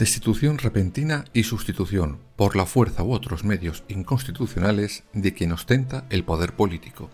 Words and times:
Destitución 0.00 0.56
repentina 0.56 1.26
y 1.34 1.42
sustitución, 1.42 2.20
por 2.34 2.56
la 2.56 2.64
fuerza 2.64 3.02
u 3.02 3.12
otros 3.12 3.44
medios 3.44 3.84
inconstitucionales, 3.88 5.04
de 5.12 5.34
quien 5.34 5.52
ostenta 5.52 6.06
el 6.08 6.24
poder 6.24 6.54
político. 6.54 7.10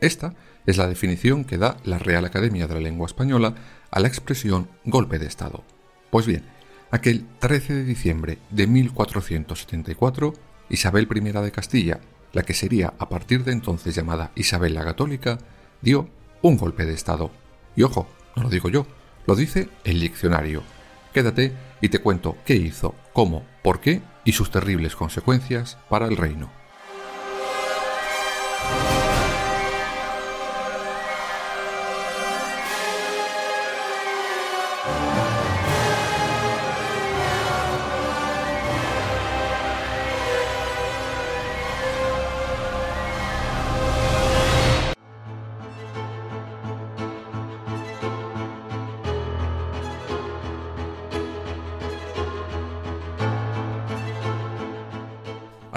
Esta 0.00 0.34
es 0.66 0.76
la 0.76 0.88
definición 0.88 1.44
que 1.44 1.58
da 1.58 1.76
la 1.84 2.00
Real 2.00 2.24
Academia 2.24 2.66
de 2.66 2.74
la 2.74 2.80
Lengua 2.80 3.06
Española 3.06 3.54
a 3.88 4.00
la 4.00 4.08
expresión 4.08 4.68
golpe 4.84 5.20
de 5.20 5.26
Estado. 5.26 5.62
Pues 6.10 6.26
bien, 6.26 6.42
aquel 6.90 7.24
13 7.38 7.72
de 7.72 7.84
diciembre 7.84 8.38
de 8.50 8.66
1474, 8.66 10.34
Isabel 10.70 11.06
I 11.14 11.20
de 11.20 11.52
Castilla, 11.52 12.00
la 12.32 12.42
que 12.42 12.54
sería 12.54 12.94
a 12.98 13.08
partir 13.08 13.44
de 13.44 13.52
entonces 13.52 13.94
llamada 13.94 14.32
Isabel 14.34 14.74
la 14.74 14.82
Católica, 14.82 15.38
dio 15.82 16.08
un 16.42 16.56
golpe 16.56 16.84
de 16.84 16.94
Estado. 16.94 17.30
Y 17.76 17.84
ojo, 17.84 18.08
no 18.34 18.42
lo 18.42 18.48
digo 18.48 18.70
yo, 18.70 18.88
lo 19.24 19.36
dice 19.36 19.68
el 19.84 20.00
diccionario. 20.00 20.73
Quédate 21.14 21.52
y 21.80 21.90
te 21.90 22.00
cuento 22.00 22.36
qué 22.44 22.56
hizo, 22.56 22.96
cómo, 23.12 23.44
por 23.62 23.80
qué 23.80 24.02
y 24.24 24.32
sus 24.32 24.50
terribles 24.50 24.96
consecuencias 24.96 25.78
para 25.88 26.08
el 26.08 26.16
reino. 26.16 26.50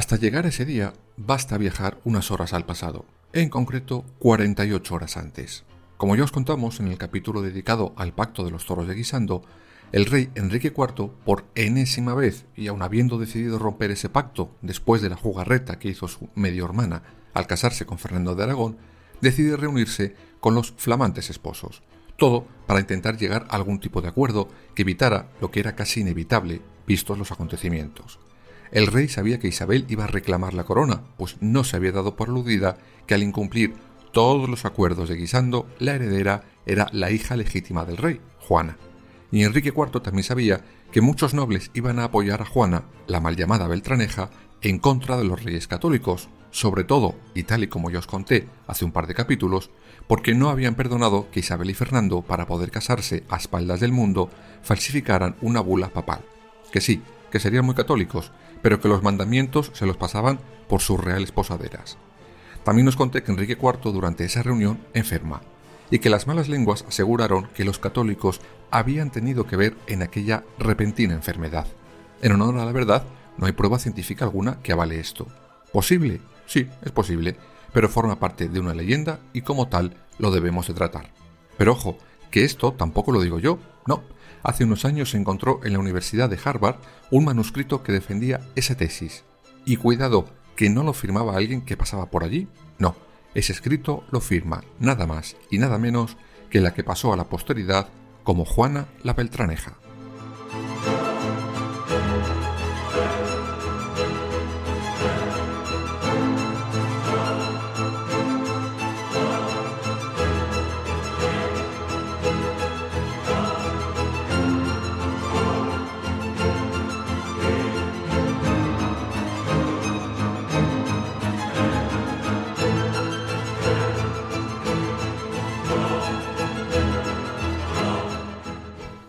Hasta 0.07 0.15
llegar 0.23 0.45
ese 0.45 0.63
día 0.63 0.93
basta 1.17 1.57
viajar 1.57 1.99
unas 2.05 2.31
horas 2.31 2.53
al 2.53 2.65
pasado, 2.65 3.03
en 3.33 3.49
concreto 3.49 4.05
48 4.19 4.95
horas 4.95 5.17
antes. 5.17 5.65
Como 5.97 6.15
ya 6.15 6.23
os 6.23 6.31
contamos 6.31 6.79
en 6.79 6.87
el 6.87 6.97
capítulo 6.97 7.41
dedicado 7.41 7.91
al 7.97 8.13
pacto 8.13 8.45
de 8.45 8.51
los 8.51 8.65
toros 8.65 8.87
de 8.87 8.93
Guisando, 8.93 9.43
el 9.91 10.05
rey 10.05 10.29
Enrique 10.35 10.73
IV, 10.73 11.11
por 11.25 11.43
enésima 11.55 12.13
vez 12.13 12.45
y 12.55 12.67
aun 12.67 12.83
habiendo 12.83 13.19
decidido 13.19 13.59
romper 13.59 13.91
ese 13.91 14.07
pacto 14.07 14.55
después 14.61 15.01
de 15.01 15.09
la 15.09 15.17
jugarreta 15.17 15.77
que 15.77 15.89
hizo 15.89 16.07
su 16.07 16.29
medio 16.35 16.63
hermana 16.63 17.03
al 17.33 17.45
casarse 17.45 17.85
con 17.85 17.99
Fernando 17.99 18.33
de 18.33 18.43
Aragón, 18.45 18.77
decide 19.19 19.57
reunirse 19.57 20.15
con 20.39 20.55
los 20.55 20.71
flamantes 20.77 21.29
esposos. 21.29 21.83
Todo 22.15 22.47
para 22.65 22.79
intentar 22.79 23.17
llegar 23.17 23.45
a 23.49 23.57
algún 23.57 23.81
tipo 23.81 24.01
de 24.01 24.07
acuerdo 24.07 24.47
que 24.73 24.83
evitara 24.83 25.27
lo 25.41 25.51
que 25.51 25.59
era 25.59 25.75
casi 25.75 25.99
inevitable 25.99 26.61
vistos 26.87 27.17
los 27.17 27.33
acontecimientos. 27.33 28.19
El 28.71 28.87
rey 28.87 29.07
sabía 29.07 29.39
que 29.39 29.47
Isabel 29.47 29.85
iba 29.87 30.05
a 30.05 30.07
reclamar 30.07 30.53
la 30.53 30.63
corona, 30.63 31.03
pues 31.17 31.37
no 31.39 31.63
se 31.63 31.77
había 31.77 31.91
dado 31.91 32.15
por 32.15 32.29
aludida 32.29 32.77
que 33.05 33.13
al 33.15 33.23
incumplir 33.23 33.75
todos 34.11 34.49
los 34.49 34.65
acuerdos 34.65 35.09
de 35.09 35.15
Guisando, 35.15 35.67
la 35.79 35.95
heredera 35.95 36.43
era 36.65 36.87
la 36.91 37.11
hija 37.11 37.35
legítima 37.35 37.85
del 37.85 37.97
rey, 37.97 38.19
Juana. 38.39 38.77
Y 39.31 39.43
Enrique 39.43 39.73
IV 39.75 40.01
también 40.01 40.23
sabía 40.23 40.61
que 40.91 41.01
muchos 41.01 41.33
nobles 41.33 41.71
iban 41.73 41.99
a 41.99 42.05
apoyar 42.05 42.41
a 42.41 42.45
Juana, 42.45 42.83
la 43.07 43.19
mal 43.19 43.35
llamada 43.35 43.67
Beltraneja, 43.67 44.29
en 44.61 44.79
contra 44.79 45.17
de 45.17 45.25
los 45.25 45.43
reyes 45.43 45.67
católicos, 45.67 46.29
sobre 46.51 46.83
todo, 46.83 47.15
y 47.35 47.43
tal 47.43 47.63
y 47.63 47.67
como 47.67 47.91
ya 47.91 47.99
os 47.99 48.07
conté 48.07 48.47
hace 48.65 48.85
un 48.85 48.91
par 48.91 49.05
de 49.05 49.13
capítulos, 49.13 49.69
porque 50.07 50.33
no 50.33 50.49
habían 50.49 50.75
perdonado 50.75 51.29
que 51.31 51.41
Isabel 51.41 51.69
y 51.69 51.73
Fernando, 51.73 52.21
para 52.21 52.47
poder 52.47 52.71
casarse 52.71 53.23
a 53.29 53.37
espaldas 53.37 53.79
del 53.79 53.91
mundo, 53.91 54.29
falsificaran 54.63 55.35
una 55.41 55.59
bula 55.59 55.89
papal. 55.89 56.21
Que 56.71 56.81
sí, 56.81 57.01
que 57.31 57.39
serían 57.39 57.65
muy 57.65 57.75
católicos, 57.75 58.31
pero 58.61 58.79
que 58.79 58.87
los 58.87 59.03
mandamientos 59.03 59.71
se 59.73 59.85
los 59.85 59.97
pasaban 59.97 60.39
por 60.67 60.81
sus 60.81 61.03
reales 61.03 61.31
posaderas. 61.31 61.97
También 62.63 62.85
nos 62.85 62.95
conté 62.95 63.23
que 63.23 63.31
Enrique 63.31 63.57
IV 63.61 63.91
durante 63.93 64.25
esa 64.25 64.43
reunión 64.43 64.79
enferma, 64.93 65.41
y 65.89 65.99
que 65.99 66.09
las 66.09 66.27
malas 66.27 66.49
lenguas 66.49 66.85
aseguraron 66.87 67.47
que 67.55 67.65
los 67.65 67.79
católicos 67.79 68.41
habían 68.71 69.11
tenido 69.11 69.47
que 69.47 69.55
ver 69.55 69.75
en 69.87 70.01
aquella 70.01 70.43
repentina 70.59 71.13
enfermedad. 71.13 71.67
En 72.21 72.33
honor 72.33 72.57
a 72.59 72.65
la 72.65 72.71
verdad, 72.71 73.03
no 73.37 73.45
hay 73.45 73.53
prueba 73.53 73.79
científica 73.79 74.25
alguna 74.25 74.59
que 74.61 74.73
avale 74.73 74.99
esto. 74.99 75.27
¿Posible? 75.71 76.21
Sí, 76.45 76.67
es 76.83 76.91
posible, 76.91 77.37
pero 77.71 77.89
forma 77.89 78.19
parte 78.19 78.49
de 78.49 78.59
una 78.59 78.73
leyenda 78.73 79.19
y 79.33 79.41
como 79.41 79.67
tal 79.67 79.95
lo 80.17 80.31
debemos 80.31 80.67
de 80.67 80.73
tratar. 80.73 81.11
Pero 81.57 81.73
ojo, 81.73 81.97
que 82.31 82.43
esto 82.43 82.73
tampoco 82.73 83.11
lo 83.11 83.21
digo 83.21 83.39
yo, 83.39 83.59
no, 83.85 84.03
hace 84.43 84.63
unos 84.63 84.85
años 84.85 85.11
se 85.11 85.17
encontró 85.17 85.59
en 85.63 85.73
la 85.73 85.79
Universidad 85.79 86.29
de 86.29 86.39
Harvard 86.43 86.77
un 87.11 87.25
manuscrito 87.25 87.83
que 87.83 87.91
defendía 87.91 88.41
esa 88.55 88.75
tesis. 88.75 89.23
Y 89.65 89.77
cuidado, 89.77 90.25
que 90.55 90.69
no 90.69 90.83
lo 90.83 90.93
firmaba 90.93 91.35
alguien 91.37 91.61
que 91.61 91.77
pasaba 91.77 92.09
por 92.09 92.23
allí. 92.23 92.47
No, 92.79 92.95
ese 93.35 93.53
escrito 93.53 94.03
lo 94.11 94.19
firma 94.19 94.63
nada 94.79 95.05
más 95.05 95.37
y 95.51 95.59
nada 95.59 95.77
menos 95.77 96.17
que 96.49 96.61
la 96.61 96.73
que 96.73 96.83
pasó 96.83 97.13
a 97.13 97.17
la 97.17 97.29
posteridad 97.29 97.87
como 98.23 98.45
Juana 98.45 98.87
la 99.03 99.13
Beltraneja. 99.13 99.77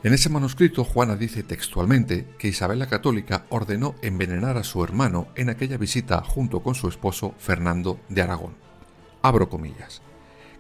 En 0.05 0.15
ese 0.15 0.29
manuscrito 0.29 0.85
Juana 0.85 1.17
dice 1.17 1.43
textualmente 1.43 2.25
que 2.39 2.47
Isabel 2.47 2.79
la 2.79 2.87
Católica 2.87 3.47
ordenó 3.49 3.97
envenenar 4.01 4.57
a 4.57 4.63
su 4.63 4.85
hermano 4.85 5.27
en 5.35 5.51
aquella 5.51 5.77
visita 5.77 6.23
junto 6.23 6.63
con 6.63 6.77
su 6.77 6.89
esposo 6.89 7.35
Fernando 7.39 7.99
de 8.09 8.23
Aragón. 8.23 8.55
Abro 9.23 9.49
comillas. 9.49 10.01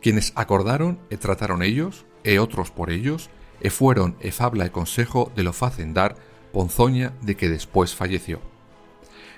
Quienes 0.03 0.33
acordaron 0.35 0.99
e 1.09 1.19
trataron 1.19 1.63
ellos, 1.63 2.05
e 2.25 2.41
otros 2.41 2.73
por 2.73 2.91
ellos, 2.91 3.31
e 3.63 3.71
fueron 3.71 4.19
e 4.19 4.35
fabla 4.35 4.67
e 4.67 4.75
consejo 4.75 5.31
de 5.39 5.47
lo 5.47 5.55
facen 5.55 5.95
dar 5.95 6.19
ponzoña 6.51 7.15
de 7.23 7.37
que 7.37 7.49
después 7.49 7.95
falleció. 7.95 8.43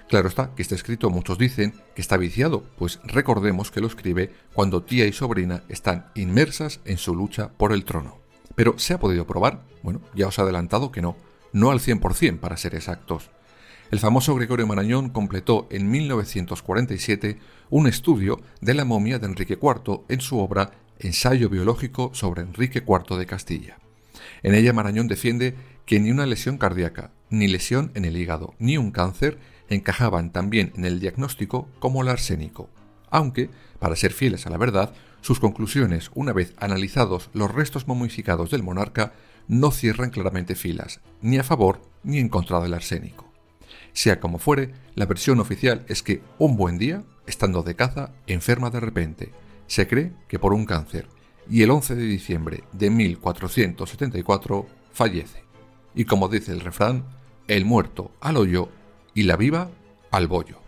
Claro 0.08 0.28
está 0.28 0.54
que 0.54 0.62
este 0.62 0.74
escrito 0.74 1.10
muchos 1.10 1.36
dicen 1.36 1.74
que 1.94 2.00
está 2.00 2.16
viciado, 2.16 2.64
pues 2.78 3.00
recordemos 3.04 3.70
que 3.70 3.82
lo 3.82 3.86
escribe 3.86 4.32
cuando 4.54 4.82
tía 4.82 5.04
y 5.04 5.12
sobrina 5.12 5.62
están 5.68 6.08
inmersas 6.14 6.80
en 6.86 6.96
su 6.96 7.14
lucha 7.14 7.52
por 7.52 7.72
el 7.72 7.84
trono. 7.84 8.19
Pero 8.60 8.78
¿se 8.78 8.92
ha 8.92 9.00
podido 9.00 9.26
probar? 9.26 9.62
Bueno, 9.82 10.02
ya 10.14 10.26
os 10.26 10.38
he 10.38 10.42
adelantado 10.42 10.92
que 10.92 11.00
no, 11.00 11.16
no 11.54 11.70
al 11.70 11.80
100% 11.80 12.40
para 12.40 12.58
ser 12.58 12.74
exactos. 12.74 13.30
El 13.90 14.00
famoso 14.00 14.34
Gregorio 14.34 14.66
Marañón 14.66 15.08
completó 15.08 15.66
en 15.70 15.90
1947 15.90 17.38
un 17.70 17.86
estudio 17.86 18.38
de 18.60 18.74
la 18.74 18.84
momia 18.84 19.18
de 19.18 19.28
Enrique 19.28 19.58
IV 19.58 20.02
en 20.10 20.20
su 20.20 20.38
obra 20.38 20.72
Ensayo 20.98 21.48
biológico 21.48 22.10
sobre 22.12 22.42
Enrique 22.42 22.84
IV 22.86 23.16
de 23.16 23.24
Castilla. 23.24 23.78
En 24.42 24.54
ella 24.54 24.74
Marañón 24.74 25.08
defiende 25.08 25.54
que 25.86 25.98
ni 25.98 26.10
una 26.10 26.26
lesión 26.26 26.58
cardíaca, 26.58 27.12
ni 27.30 27.48
lesión 27.48 27.92
en 27.94 28.04
el 28.04 28.18
hígado, 28.18 28.52
ni 28.58 28.76
un 28.76 28.90
cáncer 28.90 29.38
encajaban 29.70 30.32
tan 30.32 30.50
bien 30.50 30.74
en 30.76 30.84
el 30.84 31.00
diagnóstico 31.00 31.66
como 31.78 32.02
el 32.02 32.08
arsénico, 32.08 32.68
aunque, 33.10 33.48
para 33.78 33.96
ser 33.96 34.12
fieles 34.12 34.46
a 34.46 34.50
la 34.50 34.58
verdad, 34.58 34.92
sus 35.20 35.40
conclusiones, 35.40 36.10
una 36.14 36.32
vez 36.32 36.54
analizados 36.58 37.30
los 37.32 37.52
restos 37.52 37.86
momificados 37.86 38.50
del 38.50 38.62
monarca, 38.62 39.12
no 39.48 39.70
cierran 39.70 40.10
claramente 40.10 40.54
filas, 40.54 41.00
ni 41.20 41.38
a 41.38 41.44
favor 41.44 41.82
ni 42.02 42.18
en 42.18 42.28
contra 42.28 42.60
del 42.60 42.74
arsénico. 42.74 43.30
Sea 43.92 44.20
como 44.20 44.38
fuere, 44.38 44.72
la 44.94 45.06
versión 45.06 45.40
oficial 45.40 45.84
es 45.88 46.02
que 46.02 46.22
un 46.38 46.56
buen 46.56 46.78
día, 46.78 47.02
estando 47.26 47.62
de 47.62 47.76
caza, 47.76 48.12
enferma 48.26 48.70
de 48.70 48.80
repente. 48.80 49.32
Se 49.66 49.86
cree 49.86 50.12
que 50.28 50.38
por 50.38 50.52
un 50.52 50.66
cáncer, 50.66 51.08
y 51.48 51.62
el 51.62 51.70
11 51.70 51.96
de 51.96 52.04
diciembre 52.04 52.64
de 52.72 52.90
1474 52.90 54.66
fallece. 54.92 55.42
Y 55.94 56.04
como 56.04 56.28
dice 56.28 56.52
el 56.52 56.60
refrán, 56.60 57.04
el 57.48 57.64
muerto 57.64 58.12
al 58.20 58.36
hoyo 58.36 58.68
y 59.14 59.24
la 59.24 59.36
viva 59.36 59.68
al 60.12 60.28
bollo. 60.28 60.60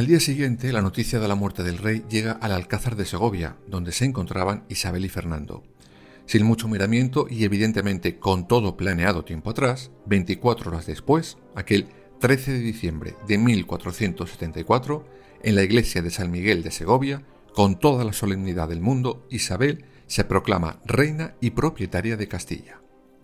Al 0.00 0.06
día 0.06 0.18
siguiente, 0.18 0.72
la 0.72 0.80
noticia 0.80 1.20
de 1.20 1.28
la 1.28 1.34
muerte 1.34 1.62
del 1.62 1.76
rey 1.76 2.06
llega 2.08 2.32
al 2.32 2.52
Alcázar 2.52 2.96
de 2.96 3.04
Segovia, 3.04 3.58
donde 3.66 3.92
se 3.92 4.06
encontraban 4.06 4.64
Isabel 4.70 5.04
y 5.04 5.10
Fernando. 5.10 5.62
Sin 6.24 6.46
mucho 6.46 6.68
miramiento 6.68 7.26
y 7.28 7.44
evidentemente 7.44 8.18
con 8.18 8.48
todo 8.48 8.78
planeado 8.78 9.26
tiempo 9.26 9.50
atrás, 9.50 9.90
24 10.06 10.70
horas 10.70 10.86
después, 10.86 11.36
aquel 11.54 11.88
13 12.18 12.50
de 12.52 12.60
diciembre 12.60 13.14
de 13.28 13.36
1474, 13.36 15.04
en 15.42 15.54
la 15.54 15.64
iglesia 15.64 16.00
de 16.00 16.10
San 16.10 16.30
Miguel 16.30 16.62
de 16.62 16.70
Segovia, 16.70 17.22
con 17.54 17.78
toda 17.78 18.02
la 18.02 18.14
solemnidad 18.14 18.70
del 18.70 18.80
mundo, 18.80 19.26
Isabel 19.28 19.84
se 20.06 20.24
proclama 20.24 20.80
reina 20.86 21.34
y 21.42 21.50
propietaria 21.50 22.16
de 22.16 22.26
Castilla. 22.26 22.80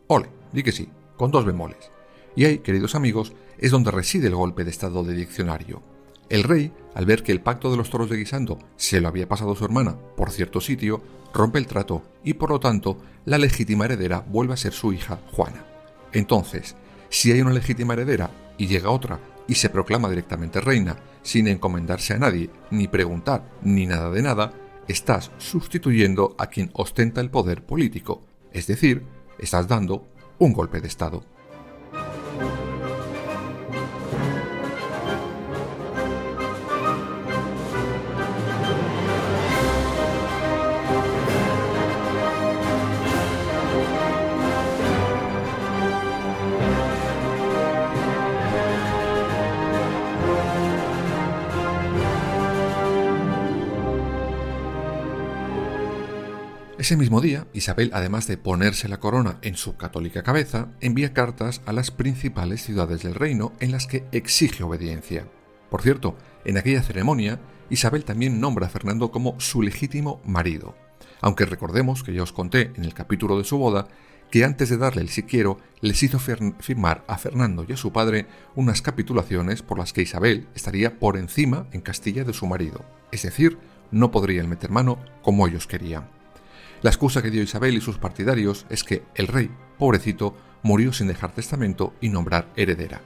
Ole, 0.08 0.28
di 0.52 0.62
que 0.62 0.72
sí, 0.72 0.90
con 1.16 1.30
dos 1.30 1.46
bemoles. 1.46 1.90
Y 2.36 2.44
ahí, 2.44 2.58
queridos 2.58 2.94
amigos, 2.94 3.32
es 3.56 3.70
donde 3.70 3.92
reside 3.92 4.26
el 4.26 4.34
golpe 4.34 4.62
de 4.64 4.72
estado 4.72 5.04
de 5.04 5.14
diccionario 5.14 5.95
el 6.28 6.42
rey, 6.42 6.72
al 6.94 7.06
ver 7.06 7.22
que 7.22 7.32
el 7.32 7.40
pacto 7.40 7.70
de 7.70 7.76
los 7.76 7.90
toros 7.90 8.10
de 8.10 8.16
Guisando 8.16 8.58
se 8.76 9.00
lo 9.00 9.08
había 9.08 9.28
pasado 9.28 9.54
su 9.54 9.64
hermana 9.64 9.96
por 10.16 10.30
cierto 10.30 10.60
sitio, 10.60 11.02
rompe 11.32 11.58
el 11.58 11.66
trato 11.66 12.02
y 12.24 12.34
por 12.34 12.50
lo 12.50 12.60
tanto 12.60 12.98
la 13.24 13.38
legítima 13.38 13.84
heredera 13.84 14.24
vuelve 14.26 14.54
a 14.54 14.56
ser 14.56 14.72
su 14.72 14.92
hija 14.92 15.20
Juana. 15.32 15.64
Entonces, 16.12 16.76
si 17.08 17.30
hay 17.32 17.40
una 17.40 17.52
legítima 17.52 17.94
heredera 17.94 18.30
y 18.58 18.66
llega 18.66 18.90
otra 18.90 19.20
y 19.46 19.54
se 19.54 19.70
proclama 19.70 20.08
directamente 20.08 20.60
reina 20.60 20.96
sin 21.22 21.46
encomendarse 21.48 22.14
a 22.14 22.18
nadie, 22.18 22.50
ni 22.70 22.88
preguntar, 22.88 23.44
ni 23.62 23.86
nada 23.86 24.10
de 24.10 24.22
nada, 24.22 24.52
estás 24.88 25.30
sustituyendo 25.38 26.34
a 26.38 26.46
quien 26.46 26.70
ostenta 26.72 27.20
el 27.20 27.30
poder 27.30 27.64
político, 27.64 28.22
es 28.52 28.66
decir, 28.66 29.04
estás 29.38 29.68
dando 29.68 30.06
un 30.38 30.52
golpe 30.52 30.80
de 30.80 30.88
Estado. 30.88 31.24
Ese 56.86 56.96
mismo 56.96 57.20
día, 57.20 57.48
Isabel, 57.52 57.90
además 57.94 58.28
de 58.28 58.36
ponerse 58.36 58.88
la 58.88 59.00
corona 59.00 59.38
en 59.42 59.56
su 59.56 59.76
católica 59.76 60.22
cabeza, 60.22 60.68
envía 60.80 61.12
cartas 61.12 61.60
a 61.66 61.72
las 61.72 61.90
principales 61.90 62.62
ciudades 62.62 63.02
del 63.02 63.16
reino 63.16 63.52
en 63.58 63.72
las 63.72 63.88
que 63.88 64.04
exige 64.12 64.62
obediencia. 64.62 65.26
Por 65.68 65.82
cierto, 65.82 66.16
en 66.44 66.58
aquella 66.58 66.84
ceremonia, 66.84 67.40
Isabel 67.70 68.04
también 68.04 68.40
nombra 68.40 68.66
a 68.66 68.68
Fernando 68.68 69.10
como 69.10 69.34
su 69.40 69.62
legítimo 69.62 70.20
marido, 70.24 70.76
aunque 71.22 71.44
recordemos 71.44 72.04
que 72.04 72.14
ya 72.14 72.22
os 72.22 72.32
conté 72.32 72.70
en 72.76 72.84
el 72.84 72.94
capítulo 72.94 73.36
de 73.36 73.42
su 73.42 73.58
boda 73.58 73.88
que 74.30 74.44
antes 74.44 74.68
de 74.68 74.76
darle 74.76 75.02
el 75.02 75.08
si 75.08 75.24
quiero, 75.24 75.58
les 75.80 76.00
hizo 76.04 76.20
firmar 76.20 77.02
a 77.08 77.18
Fernando 77.18 77.66
y 77.68 77.72
a 77.72 77.76
su 77.76 77.92
padre 77.92 78.28
unas 78.54 78.80
capitulaciones 78.80 79.60
por 79.60 79.76
las 79.76 79.92
que 79.92 80.02
Isabel 80.02 80.46
estaría 80.54 81.00
por 81.00 81.16
encima 81.16 81.66
en 81.72 81.80
Castilla 81.80 82.22
de 82.22 82.32
su 82.32 82.46
marido, 82.46 82.84
es 83.10 83.22
decir, 83.22 83.58
no 83.90 84.12
podrían 84.12 84.48
meter 84.48 84.70
mano 84.70 85.00
como 85.22 85.48
ellos 85.48 85.66
querían. 85.66 86.14
La 86.82 86.90
excusa 86.90 87.22
que 87.22 87.30
dio 87.30 87.42
Isabel 87.42 87.74
y 87.74 87.80
sus 87.80 87.98
partidarios 87.98 88.66
es 88.68 88.84
que 88.84 89.02
el 89.14 89.28
rey, 89.28 89.50
pobrecito, 89.78 90.36
murió 90.62 90.92
sin 90.92 91.06
dejar 91.06 91.32
testamento 91.32 91.94
y 92.00 92.10
nombrar 92.10 92.52
heredera. 92.56 93.00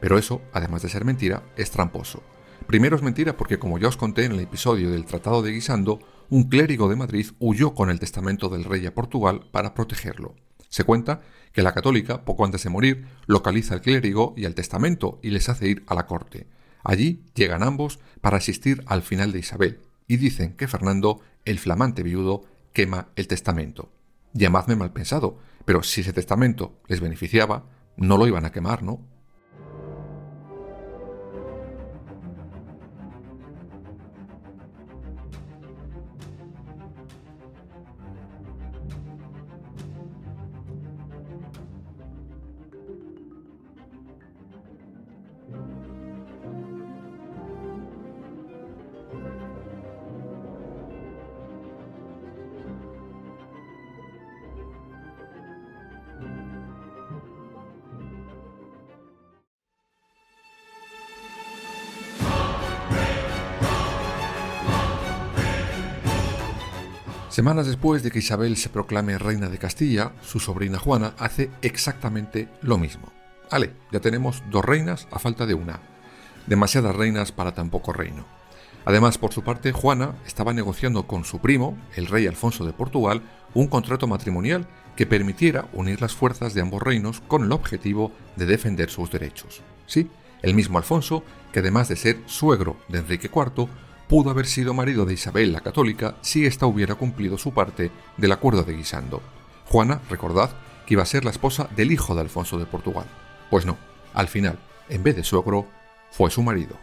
Pero 0.00 0.18
eso, 0.18 0.42
además 0.52 0.82
de 0.82 0.90
ser 0.90 1.04
mentira, 1.04 1.42
es 1.56 1.70
tramposo. 1.70 2.22
Primero 2.66 2.96
es 2.96 3.02
mentira 3.02 3.36
porque, 3.36 3.58
como 3.58 3.78
ya 3.78 3.88
os 3.88 3.96
conté 3.96 4.24
en 4.24 4.32
el 4.32 4.40
episodio 4.40 4.90
del 4.90 5.04
Tratado 5.06 5.42
de 5.42 5.52
Guisando, 5.52 6.00
un 6.28 6.44
clérigo 6.44 6.88
de 6.88 6.96
Madrid 6.96 7.26
huyó 7.38 7.74
con 7.74 7.90
el 7.90 8.00
testamento 8.00 8.48
del 8.48 8.64
rey 8.64 8.84
a 8.86 8.94
Portugal 8.94 9.46
para 9.50 9.74
protegerlo. 9.74 10.34
Se 10.68 10.84
cuenta 10.84 11.20
que 11.52 11.62
la 11.62 11.72
católica, 11.72 12.24
poco 12.24 12.44
antes 12.44 12.64
de 12.64 12.70
morir, 12.70 13.06
localiza 13.26 13.74
al 13.74 13.80
clérigo 13.80 14.34
y 14.36 14.44
al 14.44 14.54
testamento 14.54 15.20
y 15.22 15.30
les 15.30 15.48
hace 15.48 15.68
ir 15.68 15.84
a 15.86 15.94
la 15.94 16.06
corte. 16.06 16.46
Allí 16.82 17.22
llegan 17.34 17.62
ambos 17.62 18.00
para 18.20 18.38
asistir 18.38 18.82
al 18.86 19.02
final 19.02 19.32
de 19.32 19.38
Isabel, 19.38 19.80
y 20.08 20.16
dicen 20.16 20.54
que 20.56 20.68
Fernando, 20.68 21.20
el 21.44 21.58
flamante 21.58 22.02
viudo, 22.02 22.44
quema 22.74 23.08
el 23.16 23.26
testamento. 23.26 23.90
Llamadme 24.34 24.76
mal 24.76 24.92
pensado, 24.92 25.38
pero 25.64 25.82
si 25.82 26.02
ese 26.02 26.12
testamento 26.12 26.82
les 26.88 27.00
beneficiaba, 27.00 27.70
no 27.96 28.18
lo 28.18 28.26
iban 28.26 28.44
a 28.44 28.52
quemar, 28.52 28.82
¿no? 28.82 29.00
Semanas 67.34 67.66
después 67.66 68.04
de 68.04 68.12
que 68.12 68.20
Isabel 68.20 68.56
se 68.56 68.68
proclame 68.68 69.18
reina 69.18 69.48
de 69.48 69.58
Castilla, 69.58 70.12
su 70.22 70.38
sobrina 70.38 70.78
Juana 70.78 71.14
hace 71.18 71.50
exactamente 71.62 72.48
lo 72.62 72.78
mismo. 72.78 73.12
Ale, 73.50 73.72
ya 73.90 73.98
tenemos 73.98 74.44
dos 74.52 74.64
reinas 74.64 75.08
a 75.10 75.18
falta 75.18 75.44
de 75.44 75.54
una. 75.54 75.80
Demasiadas 76.46 76.94
reinas 76.94 77.32
para 77.32 77.52
tan 77.52 77.70
poco 77.70 77.92
reino. 77.92 78.24
Además, 78.84 79.18
por 79.18 79.32
su 79.32 79.42
parte, 79.42 79.72
Juana 79.72 80.14
estaba 80.24 80.52
negociando 80.52 81.08
con 81.08 81.24
su 81.24 81.40
primo, 81.40 81.76
el 81.96 82.06
rey 82.06 82.28
Alfonso 82.28 82.64
de 82.64 82.72
Portugal, 82.72 83.22
un 83.52 83.66
contrato 83.66 84.06
matrimonial 84.06 84.68
que 84.94 85.04
permitiera 85.04 85.66
unir 85.72 86.00
las 86.00 86.14
fuerzas 86.14 86.54
de 86.54 86.60
ambos 86.60 86.84
reinos 86.84 87.20
con 87.26 87.42
el 87.42 87.50
objetivo 87.50 88.12
de 88.36 88.46
defender 88.46 88.90
sus 88.90 89.10
derechos. 89.10 89.60
Sí, 89.86 90.08
el 90.42 90.54
mismo 90.54 90.78
Alfonso, 90.78 91.24
que 91.52 91.58
además 91.58 91.88
de 91.88 91.96
ser 91.96 92.20
suegro 92.26 92.76
de 92.88 92.98
Enrique 93.00 93.28
IV, 93.34 93.68
pudo 94.08 94.30
haber 94.30 94.46
sido 94.46 94.74
marido 94.74 95.04
de 95.04 95.14
Isabel 95.14 95.52
la 95.52 95.60
Católica 95.60 96.16
si 96.20 96.46
ésta 96.46 96.66
hubiera 96.66 96.94
cumplido 96.94 97.38
su 97.38 97.52
parte 97.52 97.90
del 98.16 98.32
acuerdo 98.32 98.62
de 98.62 98.76
Guisando. 98.76 99.22
Juana, 99.66 100.00
recordad, 100.10 100.50
que 100.86 100.94
iba 100.94 101.02
a 101.02 101.06
ser 101.06 101.24
la 101.24 101.30
esposa 101.30 101.68
del 101.76 101.92
hijo 101.92 102.14
de 102.14 102.20
Alfonso 102.20 102.58
de 102.58 102.66
Portugal. 102.66 103.06
Pues 103.50 103.66
no, 103.66 103.76
al 104.12 104.28
final, 104.28 104.58
en 104.88 105.02
vez 105.02 105.16
de 105.16 105.24
suegro, 105.24 105.66
fue 106.10 106.30
su 106.30 106.42
marido. 106.42 106.76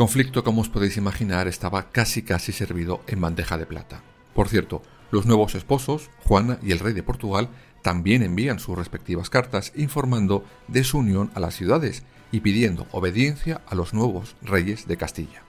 Conflicto, 0.00 0.42
como 0.42 0.62
os 0.62 0.70
podéis 0.70 0.96
imaginar, 0.96 1.46
estaba 1.46 1.90
casi 1.90 2.22
casi 2.22 2.52
servido 2.52 3.02
en 3.06 3.20
bandeja 3.20 3.58
de 3.58 3.66
plata. 3.66 4.00
Por 4.32 4.48
cierto, 4.48 4.80
los 5.10 5.26
nuevos 5.26 5.54
esposos, 5.54 6.08
Juana 6.24 6.58
y 6.62 6.72
el 6.72 6.78
rey 6.78 6.94
de 6.94 7.02
Portugal, 7.02 7.50
también 7.82 8.22
envían 8.22 8.60
sus 8.60 8.78
respectivas 8.78 9.28
cartas 9.28 9.74
informando 9.76 10.42
de 10.68 10.84
su 10.84 10.96
unión 10.96 11.30
a 11.34 11.40
las 11.40 11.54
ciudades 11.54 12.02
y 12.32 12.40
pidiendo 12.40 12.86
obediencia 12.92 13.60
a 13.66 13.74
los 13.74 13.92
nuevos 13.92 14.36
reyes 14.40 14.88
de 14.88 14.96
Castilla. 14.96 15.42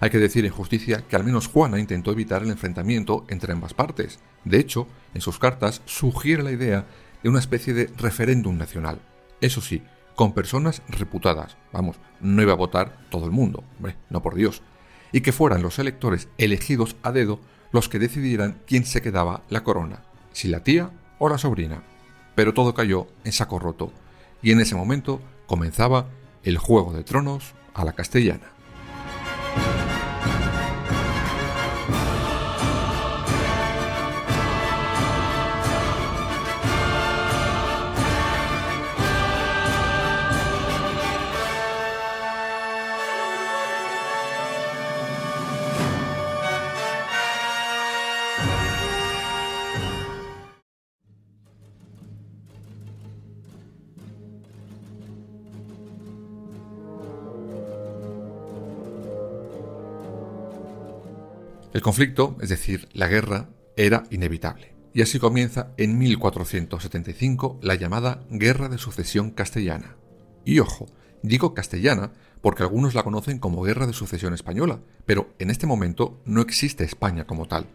Hay 0.00 0.10
que 0.10 0.18
decir 0.18 0.44
en 0.44 0.52
justicia 0.52 1.06
que 1.08 1.16
al 1.16 1.24
menos 1.24 1.46
Juana 1.46 1.80
intentó 1.80 2.12
evitar 2.12 2.42
el 2.42 2.50
enfrentamiento 2.50 3.24
entre 3.30 3.54
ambas 3.54 3.72
partes. 3.72 4.18
De 4.44 4.58
hecho, 4.58 4.86
en 5.14 5.22
sus 5.22 5.38
cartas 5.38 5.80
sugiere 5.86 6.42
la 6.42 6.52
idea 6.52 6.84
de 7.22 7.30
una 7.30 7.38
especie 7.38 7.72
de 7.72 7.90
referéndum 7.96 8.58
nacional. 8.58 9.00
Eso 9.40 9.62
sí, 9.62 9.82
con 10.14 10.32
personas 10.32 10.82
reputadas, 10.88 11.56
vamos, 11.72 11.96
no 12.20 12.42
iba 12.42 12.52
a 12.52 12.56
votar 12.56 12.98
todo 13.10 13.24
el 13.24 13.32
mundo, 13.32 13.64
hombre, 13.76 13.96
no 14.10 14.22
por 14.22 14.34
Dios, 14.34 14.62
y 15.12 15.20
que 15.20 15.32
fueran 15.32 15.62
los 15.62 15.78
electores 15.78 16.28
elegidos 16.38 16.96
a 17.02 17.12
dedo 17.12 17.40
los 17.72 17.88
que 17.88 17.98
decidieran 17.98 18.60
quién 18.66 18.84
se 18.84 19.02
quedaba 19.02 19.42
la 19.48 19.64
corona, 19.64 20.02
si 20.32 20.48
la 20.48 20.62
tía 20.62 20.90
o 21.18 21.28
la 21.28 21.38
sobrina. 21.38 21.82
Pero 22.34 22.54
todo 22.54 22.74
cayó 22.74 23.08
en 23.24 23.32
saco 23.32 23.58
roto, 23.58 23.92
y 24.42 24.52
en 24.52 24.60
ese 24.60 24.76
momento 24.76 25.20
comenzaba 25.46 26.06
el 26.42 26.58
Juego 26.58 26.92
de 26.92 27.04
Tronos 27.04 27.54
a 27.74 27.84
la 27.84 27.92
castellana. 27.92 28.53
El 61.74 61.82
conflicto, 61.82 62.36
es 62.40 62.50
decir, 62.50 62.88
la 62.92 63.08
guerra, 63.08 63.48
era 63.76 64.04
inevitable. 64.10 64.76
Y 64.92 65.02
así 65.02 65.18
comienza 65.18 65.72
en 65.76 65.98
1475 65.98 67.58
la 67.62 67.74
llamada 67.74 68.22
Guerra 68.30 68.68
de 68.68 68.78
Sucesión 68.78 69.32
Castellana. 69.32 69.96
Y 70.44 70.60
ojo, 70.60 70.86
digo 71.22 71.52
castellana 71.52 72.12
porque 72.40 72.62
algunos 72.62 72.94
la 72.94 73.02
conocen 73.02 73.40
como 73.40 73.62
Guerra 73.62 73.88
de 73.88 73.92
Sucesión 73.92 74.34
Española, 74.34 74.78
pero 75.04 75.34
en 75.40 75.50
este 75.50 75.66
momento 75.66 76.20
no 76.24 76.42
existe 76.42 76.84
España 76.84 77.26
como 77.26 77.48
tal. 77.48 77.66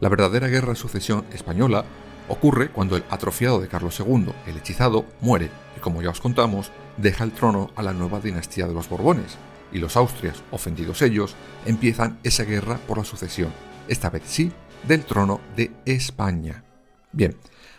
La 0.00 0.08
verdadera 0.08 0.48
Guerra 0.48 0.70
de 0.70 0.76
Sucesión 0.76 1.26
Española 1.34 1.84
ocurre 2.28 2.70
cuando 2.70 2.96
el 2.96 3.04
atrofiado 3.10 3.60
de 3.60 3.68
Carlos 3.68 4.00
II, 4.00 4.32
el 4.46 4.56
hechizado, 4.56 5.04
muere 5.20 5.50
y 5.76 5.80
como 5.80 6.00
ya 6.00 6.08
os 6.08 6.22
contamos, 6.22 6.72
deja 6.96 7.22
el 7.22 7.32
trono 7.32 7.70
a 7.76 7.82
la 7.82 7.92
nueva 7.92 8.20
dinastía 8.20 8.66
de 8.66 8.72
los 8.72 8.88
Borbones, 8.88 9.36
y 9.72 9.78
los 9.78 9.96
Austrias, 9.96 10.42
ofendidos 10.50 11.02
ellos, 11.02 11.34
empiezan 11.66 12.18
esa 12.22 12.44
guerra 12.44 12.78
por 12.86 12.98
la 12.98 13.04
sucesión, 13.04 13.52
esta 13.88 14.10
vez 14.10 14.22
sí, 14.26 14.52
del 14.86 15.04
trono 15.04 15.40
de 15.56 15.70
España. 15.84 16.64
Bien, 17.12 17.36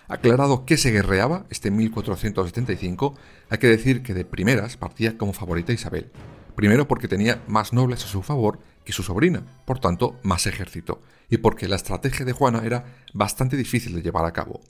aclarado 0.08 0.66
que 0.66 0.78
se 0.78 0.92
guerreaba 0.92 1.46
este 1.50 1.72
1475, 1.72 3.16
hay 3.50 3.58
que 3.58 3.68
decir 3.68 4.04
que 4.04 4.14
de 4.14 4.26
primeras 4.26 4.78
partía 4.78 5.18
como 5.18 5.34
favorita 5.34 5.74
Isabel. 5.74 6.12
Primero 6.56 6.88
porque 6.88 7.08
tenía 7.08 7.42
más 7.48 7.74
nobles 7.74 8.04
a 8.06 8.08
su 8.08 8.22
favor 8.22 8.60
que 8.86 8.94
su 8.94 9.02
sobrina, 9.02 9.44
por 9.66 9.80
tanto 9.80 10.20
más 10.24 10.46
ejército, 10.46 11.02
y 11.30 11.38
porque 11.38 11.68
la 11.68 11.78
estrategia 11.78 12.26
de 12.26 12.34
Juana 12.34 12.62
era 12.64 12.86
bastante 13.14 13.58
difícil 13.58 13.96
de 13.96 14.02
llevar 14.02 14.26
a 14.26 14.34
cabo. 14.34 14.62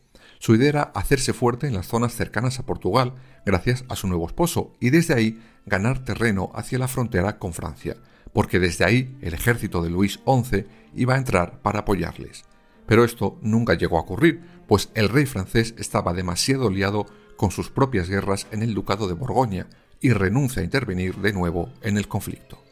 Su 0.44 0.54
idea 0.56 0.68
era 0.68 0.82
hacerse 0.94 1.32
fuerte 1.32 1.68
en 1.68 1.74
las 1.74 1.88
zonas 1.88 2.16
cercanas 2.16 2.60
a 2.60 2.66
Portugal 2.66 3.14
gracias 3.46 3.86
a 3.88 3.96
su 3.96 4.08
nuevo 4.08 4.28
esposo 4.28 4.74
y 4.82 4.90
desde 4.90 5.14
ahí 5.14 5.42
ganar 5.66 6.04
terreno 6.04 6.52
hacia 6.54 6.80
la 6.80 6.90
frontera 6.90 7.40
con 7.40 7.54
Francia, 7.54 7.96
porque 8.34 8.60
desde 8.60 8.84
ahí 8.84 9.18
el 9.22 9.36
ejército 9.36 9.82
de 9.82 9.90
Luis 9.90 10.20
XI 10.26 10.66
iba 10.96 11.14
a 11.14 11.18
entrar 11.18 11.62
para 11.62 11.80
apoyarles. 11.80 12.44
Pero 12.86 13.06
esto 13.06 13.40
nunca 13.42 13.76
llegó 13.76 13.98
a 13.98 14.02
ocurrir, 14.02 14.42
pues 14.68 14.90
el 14.96 15.08
rey 15.08 15.28
francés 15.28 15.76
estaba 15.78 16.12
demasiado 16.12 16.70
liado 16.70 17.06
con 17.38 17.50
sus 17.50 17.70
propias 17.70 18.10
guerras 18.10 18.46
en 18.52 18.64
el 18.64 18.74
ducado 18.74 19.08
de 19.08 19.14
Borgoña 19.14 19.68
y 20.02 20.12
renuncia 20.12 20.62
a 20.62 20.66
intervenir 20.66 21.16
de 21.20 21.32
nuevo 21.32 21.72
en 21.84 21.96
el 21.96 22.10
conflicto. 22.10 22.63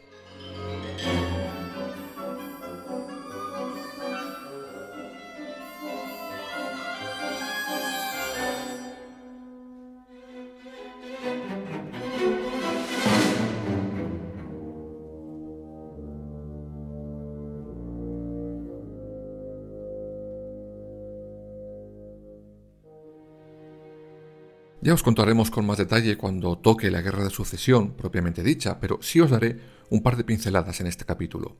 Ya 24.84 24.94
os 24.94 25.04
contaremos 25.04 25.52
con 25.52 25.64
más 25.64 25.78
detalle 25.78 26.18
cuando 26.18 26.58
toque 26.58 26.90
la 26.90 27.02
guerra 27.02 27.22
de 27.22 27.30
sucesión 27.30 27.92
propiamente 27.92 28.42
dicha, 28.42 28.80
pero 28.80 28.98
sí 29.00 29.20
os 29.20 29.30
daré 29.30 29.60
un 29.90 30.02
par 30.02 30.16
de 30.16 30.24
pinceladas 30.24 30.80
en 30.80 30.88
este 30.88 31.04
capítulo. 31.04 31.56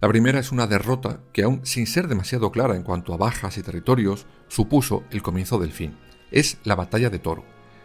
La 0.00 0.08
primera 0.08 0.40
es 0.40 0.50
una 0.50 0.66
derrota 0.66 1.20
que, 1.32 1.44
aún 1.44 1.64
sin 1.64 1.86
ser 1.86 2.08
demasiado 2.08 2.50
clara 2.50 2.74
en 2.74 2.82
cuanto 2.82 3.14
a 3.14 3.16
bajas 3.16 3.58
y 3.58 3.62
territorios, 3.62 4.26
supuso 4.48 5.04
el 5.12 5.22
comienzo 5.22 5.60
del 5.60 5.70
fin. 5.70 5.96
Es 6.32 6.58
la 6.64 6.74
batalla 6.74 7.10
de 7.10 7.20
Toro. 7.20 7.44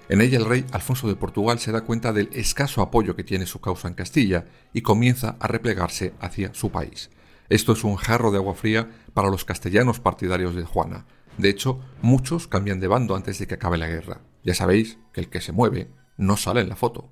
En 0.10 0.22
ella 0.22 0.40
el 0.40 0.46
rey 0.46 0.66
Alfonso 0.72 1.08
de 1.08 1.16
Portugal 1.16 1.60
se 1.60 1.72
da 1.72 1.82
cuenta 1.82 2.12
del 2.12 2.32
escaso 2.34 2.82
apoyo 2.82 3.16
que 3.16 3.24
tiene 3.24 3.46
su 3.46 3.62
causa 3.62 3.90
en 3.90 3.94
Castilla 3.94 4.48
y 4.74 4.82
comienza 4.82 5.38
a 5.40 5.46
replegarse 5.46 6.16
hacia 6.20 6.56
su 6.56 6.72
país. 6.72 7.12
Esto 7.50 7.74
es 7.74 7.84
un 7.84 7.96
jarro 7.96 8.32
de 8.32 8.38
agua 8.38 8.56
fría 8.56 8.90
para 9.14 9.30
los 9.30 9.46
castellanos 9.46 10.00
partidarios 10.00 10.56
de 10.56 10.64
Juana. 10.64 11.06
De 11.38 11.50
hecho, 11.50 11.80
muchos 12.02 12.48
cambian 12.48 12.80
de 12.80 12.88
bando 12.88 13.16
antes 13.16 13.38
de 13.38 13.46
que 13.46 13.54
acabe 13.54 13.78
la 13.78 13.88
guerra. 13.88 14.22
Ya 14.44 14.54
sabéis 14.54 14.98
que 15.14 15.22
el 15.22 15.30
que 15.30 15.42
se 15.42 15.52
mueve 15.52 15.90
no 16.18 16.38
sale 16.38 16.62
en 16.62 16.70
la 16.70 16.76
foto. 16.76 17.10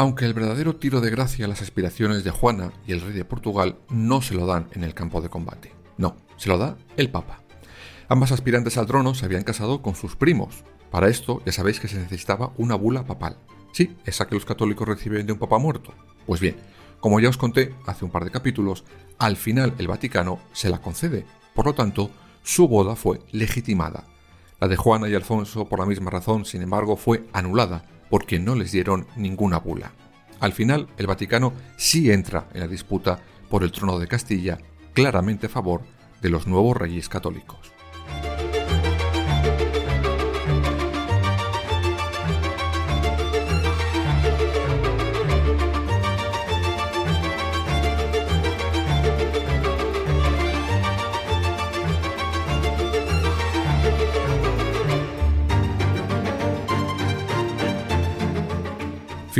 Aunque 0.00 0.24
el 0.24 0.32
verdadero 0.32 0.76
tiro 0.76 1.02
de 1.02 1.10
gracia 1.10 1.44
a 1.44 1.48
las 1.48 1.60
aspiraciones 1.60 2.24
de 2.24 2.30
Juana 2.30 2.72
y 2.86 2.92
el 2.92 3.02
rey 3.02 3.12
de 3.12 3.26
Portugal 3.26 3.76
no 3.90 4.22
se 4.22 4.32
lo 4.32 4.46
dan 4.46 4.66
en 4.72 4.82
el 4.82 4.94
campo 4.94 5.20
de 5.20 5.28
combate. 5.28 5.74
No, 5.98 6.16
se 6.38 6.48
lo 6.48 6.56
da 6.56 6.78
el 6.96 7.10
Papa. 7.10 7.42
Ambas 8.08 8.32
aspirantes 8.32 8.78
al 8.78 8.86
trono 8.86 9.14
se 9.14 9.26
habían 9.26 9.42
casado 9.42 9.82
con 9.82 9.94
sus 9.94 10.16
primos. 10.16 10.64
Para 10.90 11.10
esto 11.10 11.42
ya 11.44 11.52
sabéis 11.52 11.80
que 11.80 11.88
se 11.88 11.98
necesitaba 11.98 12.54
una 12.56 12.76
bula 12.76 13.04
papal. 13.04 13.36
Sí, 13.72 13.94
esa 14.06 14.26
que 14.26 14.36
los 14.36 14.46
católicos 14.46 14.88
reciben 14.88 15.26
de 15.26 15.34
un 15.34 15.38
papa 15.38 15.58
muerto. 15.58 15.92
Pues 16.24 16.40
bien, 16.40 16.56
como 16.98 17.20
ya 17.20 17.28
os 17.28 17.36
conté 17.36 17.74
hace 17.84 18.06
un 18.06 18.10
par 18.10 18.24
de 18.24 18.30
capítulos, 18.30 18.84
al 19.18 19.36
final 19.36 19.74
el 19.76 19.86
Vaticano 19.86 20.38
se 20.54 20.70
la 20.70 20.80
concede. 20.80 21.26
Por 21.54 21.66
lo 21.66 21.74
tanto, 21.74 22.10
su 22.42 22.68
boda 22.68 22.96
fue 22.96 23.20
legitimada. 23.32 24.06
La 24.60 24.68
de 24.68 24.76
Juana 24.76 25.10
y 25.10 25.14
Alfonso, 25.14 25.68
por 25.68 25.78
la 25.78 25.84
misma 25.84 26.10
razón, 26.10 26.46
sin 26.46 26.62
embargo, 26.62 26.96
fue 26.96 27.28
anulada 27.34 27.84
porque 28.10 28.38
no 28.38 28.54
les 28.54 28.72
dieron 28.72 29.06
ninguna 29.16 29.58
bula. 29.58 29.92
Al 30.40 30.52
final, 30.52 30.88
el 30.98 31.06
Vaticano 31.06 31.54
sí 31.76 32.10
entra 32.10 32.48
en 32.52 32.60
la 32.60 32.68
disputa 32.68 33.20
por 33.48 33.62
el 33.62 33.72
trono 33.72 33.98
de 33.98 34.08
Castilla, 34.08 34.58
claramente 34.92 35.46
a 35.46 35.50
favor 35.50 35.82
de 36.20 36.28
los 36.28 36.46
nuevos 36.46 36.76
reyes 36.76 37.08
católicos. 37.08 37.72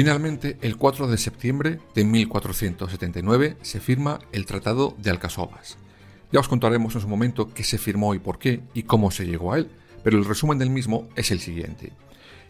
Finalmente, 0.00 0.56
el 0.62 0.78
4 0.78 1.08
de 1.08 1.18
septiembre 1.18 1.78
de 1.94 2.04
1479 2.04 3.58
se 3.60 3.80
firma 3.80 4.18
el 4.32 4.46
Tratado 4.46 4.94
de 4.96 5.10
Alcasovas. 5.10 5.76
Ya 6.32 6.40
os 6.40 6.48
contaremos 6.48 6.94
en 6.94 7.02
su 7.02 7.06
momento 7.06 7.52
qué 7.52 7.64
se 7.64 7.76
firmó 7.76 8.14
y 8.14 8.18
por 8.18 8.38
qué 8.38 8.62
y 8.72 8.84
cómo 8.84 9.10
se 9.10 9.26
llegó 9.26 9.52
a 9.52 9.58
él, 9.58 9.70
pero 10.02 10.16
el 10.16 10.24
resumen 10.24 10.56
del 10.56 10.70
mismo 10.70 11.06
es 11.16 11.30
el 11.30 11.40
siguiente. 11.40 11.92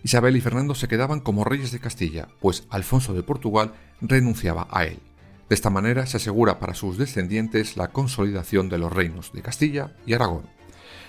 Isabel 0.05 0.37
y 0.37 0.41
Fernando 0.41 0.77
se 0.77 0.87
quedaban 0.87 1.19
como 1.19 1.43
reyes 1.43 1.73
de 1.73 1.81
Castilla, 1.81 2.29
pues 2.39 2.69
Alfonso 2.71 3.15
de 3.15 3.25
Portugal 3.25 3.73
renunciaba 4.01 4.69
a 4.71 4.85
él. 4.85 5.01
De 5.49 5.57
esta 5.57 5.71
manera 5.71 6.07
se 6.07 6.19
asegura 6.19 6.61
para 6.61 6.75
sus 6.75 6.99
descendientes 6.99 7.77
la 7.77 7.89
consolidación 7.89 8.69
de 8.69 8.79
los 8.79 8.93
reinos 8.93 9.33
de 9.33 9.43
Castilla 9.43 9.97
y 10.07 10.13
Aragón. 10.13 10.47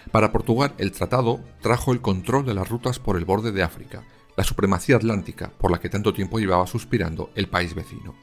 Para 0.10 0.32
Portugal, 0.32 0.74
el 0.80 0.92
tratado 0.92 1.40
trajo 1.62 1.94
el 1.94 2.02
control 2.02 2.48
de 2.48 2.56
las 2.56 2.68
rutas 2.68 2.98
por 2.98 3.16
el 3.16 3.26
borde 3.26 3.52
de 3.52 3.62
África, 3.62 4.04
la 4.42 4.46
supremacía 4.46 4.96
atlántica 4.96 5.52
por 5.56 5.70
la 5.70 5.80
que 5.80 5.88
tanto 5.88 6.16
tiempo 6.16 6.40
llevaba 6.40 6.66
suspirando 6.66 7.30
el 7.36 7.48
país 7.48 7.76
vecino. 7.76 8.16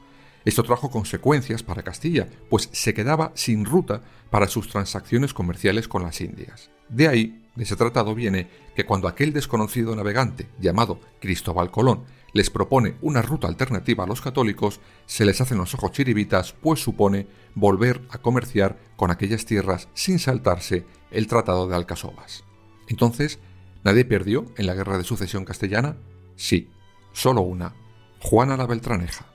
Esto 0.43 0.63
trajo 0.63 0.91
consecuencias 0.91 1.63
para 1.63 1.81
Castilla, 1.81 2.27
pues 2.49 2.67
se 2.73 2.93
quedaba 2.93 3.31
sin 3.35 3.63
ruta 3.63 4.01
para 4.29 4.49
sus 4.49 4.67
transacciones 4.67 5.33
comerciales 5.33 5.87
con 5.87 6.03
las 6.03 6.19
Indias. 6.19 6.71
De 6.89 7.07
ahí, 7.07 7.41
de 7.55 7.63
ese 7.63 7.77
tratado 7.77 8.15
viene 8.15 8.49
que 8.75 8.85
cuando 8.85 9.07
aquel 9.07 9.31
desconocido 9.31 9.95
navegante, 9.95 10.49
llamado 10.59 10.99
Cristóbal 11.21 11.71
Colón, 11.71 12.03
les 12.33 12.49
propone 12.49 12.95
una 13.01 13.21
ruta 13.21 13.47
alternativa 13.47 14.03
a 14.03 14.07
los 14.07 14.19
católicos, 14.19 14.81
se 15.05 15.23
les 15.23 15.39
hacen 15.39 15.57
los 15.57 15.73
ojos 15.73 15.93
chiribitas, 15.93 16.51
pues 16.51 16.81
supone 16.81 17.27
volver 17.55 18.01
a 18.09 18.17
comerciar 18.17 18.77
con 18.97 19.09
aquellas 19.09 19.45
tierras 19.45 19.87
sin 19.93 20.19
saltarse 20.19 20.85
el 21.11 21.27
Tratado 21.27 21.65
de 21.69 21.77
Alcasovas. 21.77 22.43
Entonces, 22.89 23.39
¿nadie 23.85 24.03
perdió 24.03 24.47
en 24.57 24.65
la 24.65 24.75
Guerra 24.75 24.97
de 24.97 25.05
Sucesión 25.05 25.45
Castellana? 25.45 25.95
Sí, 26.39 26.69
solo 27.11 27.41
una, 27.41 27.75
Juana 28.21 28.55
la 28.55 28.65
Beltraneja. 28.65 29.28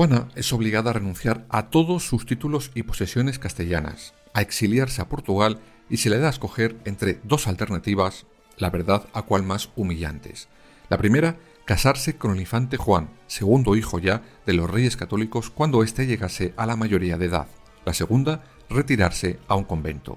Juana 0.00 0.28
es 0.34 0.50
obligada 0.54 0.88
a 0.88 0.92
renunciar 0.94 1.44
a 1.50 1.68
todos 1.68 2.08
sus 2.08 2.24
títulos 2.24 2.70
y 2.74 2.84
posesiones 2.84 3.38
castellanas, 3.38 4.14
a 4.32 4.40
exiliarse 4.40 5.02
a 5.02 5.10
Portugal 5.10 5.60
y 5.90 5.98
se 5.98 6.08
le 6.08 6.16
da 6.16 6.28
a 6.28 6.30
escoger 6.30 6.80
entre 6.86 7.20
dos 7.22 7.46
alternativas, 7.46 8.24
la 8.56 8.70
verdad 8.70 9.06
a 9.12 9.20
cual 9.20 9.42
más 9.42 9.68
humillantes. 9.76 10.48
La 10.88 10.96
primera, 10.96 11.36
casarse 11.66 12.16
con 12.16 12.30
el 12.30 12.40
infante 12.40 12.78
Juan, 12.78 13.10
segundo 13.26 13.76
hijo 13.76 13.98
ya 13.98 14.22
de 14.46 14.54
los 14.54 14.70
reyes 14.70 14.96
católicos 14.96 15.50
cuando 15.50 15.82
éste 15.82 16.06
llegase 16.06 16.54
a 16.56 16.64
la 16.64 16.76
mayoría 16.76 17.18
de 17.18 17.26
edad. 17.26 17.48
La 17.84 17.92
segunda, 17.92 18.42
retirarse 18.70 19.38
a 19.48 19.54
un 19.54 19.64
convento. 19.64 20.16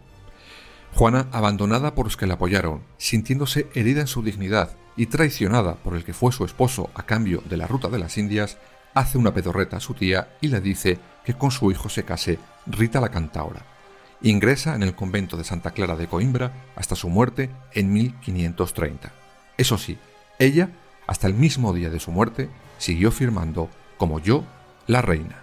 Juana, 0.93 1.28
abandonada 1.34 1.93
por 1.93 2.06
los 2.06 2.15
que 2.15 2.26
la 2.26 2.36
apoyaron, 2.36 2.84
sintiéndose 2.98 3.67
herida 3.74 4.00
en 4.00 4.08
su 4.08 4.24
dignidad 4.24 4.78
y 4.96 5.08
traicionada 5.08 5.76
por 5.76 5.98
el 5.98 6.06
que 6.06 6.13
fue 6.13 6.32
su 6.32 6.46
esposo 6.46 6.89
a 6.93 7.04
cambio 7.06 7.43
de 7.50 7.58
la 7.58 7.67
ruta 7.67 7.89
de 7.89 8.00
las 8.00 8.17
Indias, 8.17 8.58
hace 8.93 9.17
una 9.17 9.34
pedorreta 9.34 9.77
a 9.77 9.82
su 9.82 9.93
tía 9.93 10.29
y 10.41 10.47
le 10.47 10.62
dice 10.62 10.99
que 11.25 11.34
con 11.34 11.51
su 11.51 11.71
hijo 11.71 11.89
se 11.89 12.03
case 12.03 12.39
Rita 12.65 13.01
la 13.01 13.10
Cantaora. 13.10 13.65
Ingresa 14.21 14.75
en 14.75 14.84
el 14.84 14.95
convento 14.95 15.36
de 15.36 15.43
Santa 15.43 15.71
Clara 15.71 15.95
de 15.95 16.08
Coimbra 16.08 16.53
hasta 16.75 16.95
su 16.95 17.10
muerte 17.10 17.49
en 17.73 17.91
1530. 17.91 19.12
Eso 19.58 19.77
sí, 19.77 19.97
ella, 20.39 20.69
hasta 21.08 21.27
el 21.27 21.34
mismo 21.34 21.73
día 21.73 21.89
de 21.89 21.99
su 21.99 22.12
muerte, 22.12 22.49
siguió 22.77 23.12
firmando 23.12 23.69
como 23.97 24.19
yo, 24.19 24.43
la 24.88 25.01
reina. 25.01 25.42